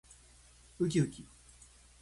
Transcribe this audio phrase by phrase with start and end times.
[0.79, 1.27] うきうき